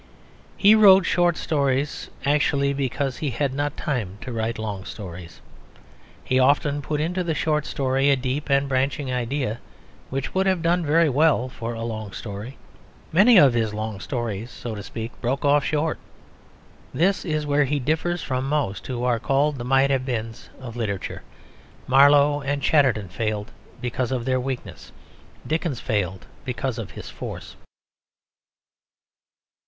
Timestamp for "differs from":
17.79-18.49